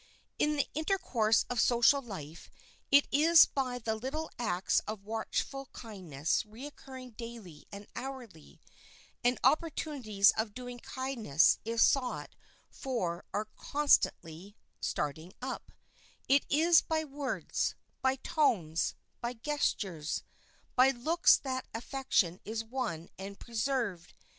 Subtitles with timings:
[0.39, 2.49] In the intercourse of social life
[2.89, 10.79] it is by little acts of watchful kindness recurring daily and hourly—and opportunities of doing
[10.79, 12.33] kindness if sought
[12.71, 20.23] for are constantly starting up—it is by words, by tones, by gestures,
[20.75, 24.15] by looks that affection is won and preserved.